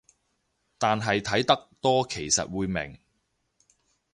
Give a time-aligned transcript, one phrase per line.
[0.79, 2.97] 但係睇得多其實會明